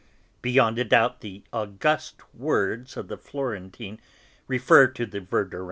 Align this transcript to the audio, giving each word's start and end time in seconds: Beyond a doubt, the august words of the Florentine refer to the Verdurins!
Beyond 0.41 0.79
a 0.79 0.83
doubt, 0.83 1.21
the 1.21 1.43
august 1.53 2.23
words 2.33 2.97
of 2.97 3.07
the 3.07 3.19
Florentine 3.19 4.01
refer 4.47 4.87
to 4.87 5.05
the 5.05 5.19
Verdurins! 5.21 5.59